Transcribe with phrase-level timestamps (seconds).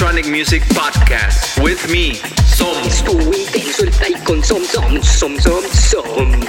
[0.00, 2.14] Electronic Music Podcast with me,
[2.46, 2.86] Som.
[2.86, 6.40] Estuvo intenso el con Som Som Som Som Som.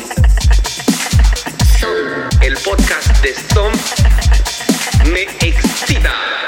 [2.44, 3.72] El podcast de Som
[5.12, 6.39] me excita.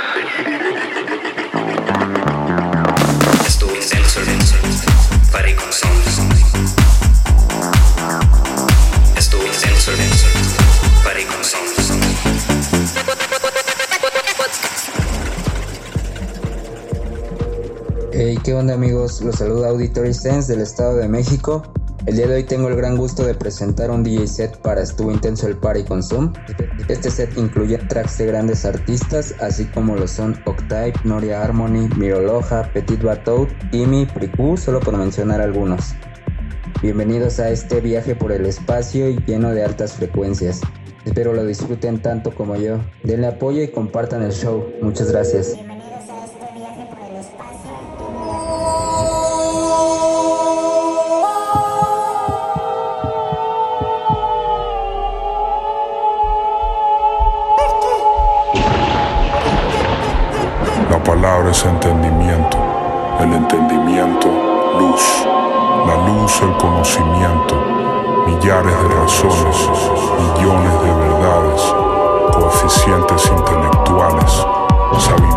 [18.61, 19.21] Onda amigos?
[19.21, 21.63] Los saluda Auditory Sense del Estado de México.
[22.05, 25.11] El día de hoy tengo el gran gusto de presentar un DJ set para Estuvo
[25.11, 26.31] Intenso el Party con Zoom.
[26.87, 32.71] Este set incluye tracks de grandes artistas, así como lo son Octype, Noria Harmony, Miroloja,
[32.71, 35.95] Petit Bateau, Imi, Priku, solo por mencionar algunos.
[36.83, 40.61] Bienvenidos a este viaje por el espacio y lleno de altas frecuencias.
[41.03, 42.77] Espero lo disfruten tanto como yo.
[43.01, 44.63] Denle apoyo y compartan el show.
[44.83, 45.55] Muchas gracias.
[68.51, 69.69] Millares de razones,
[70.19, 71.61] millones de verdades,
[72.33, 74.45] coeficientes intelectuales,
[74.99, 75.30] sabiduría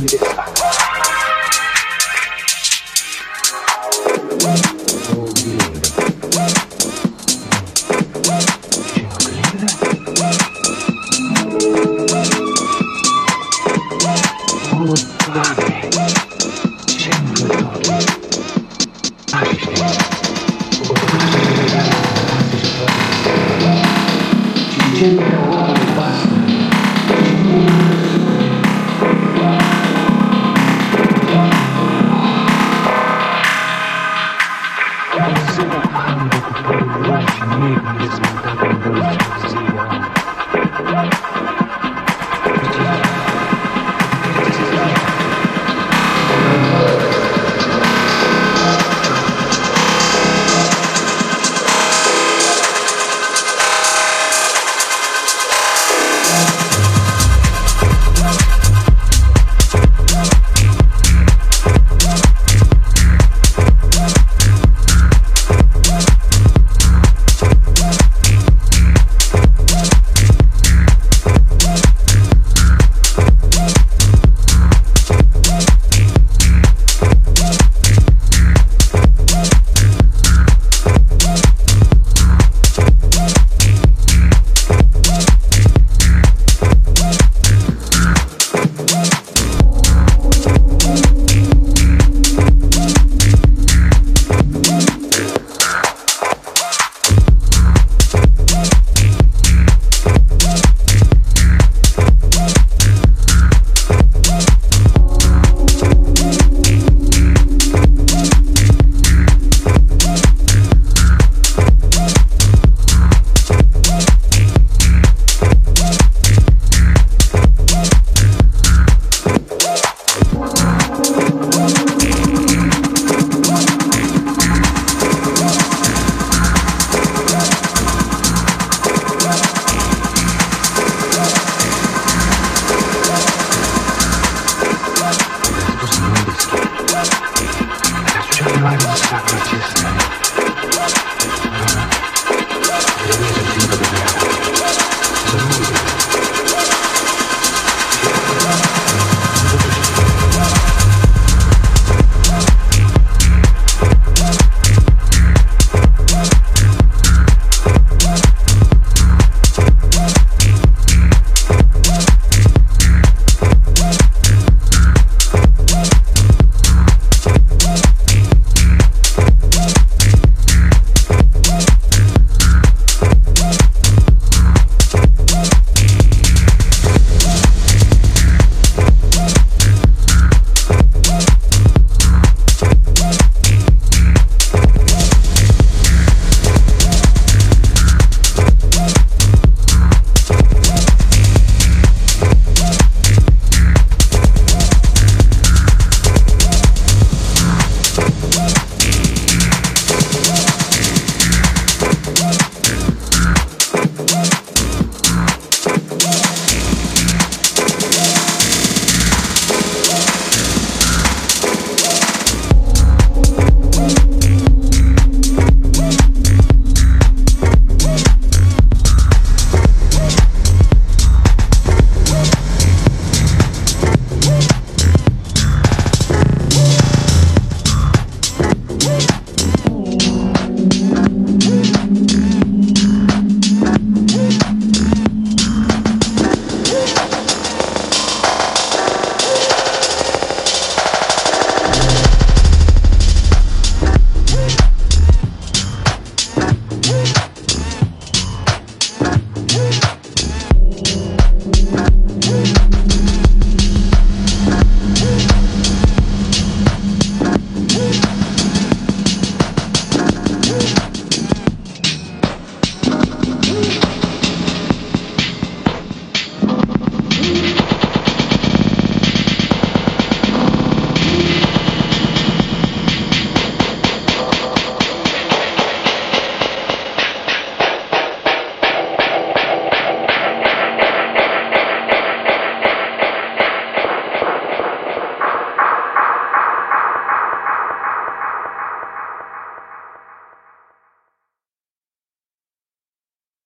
[0.00, 0.21] it.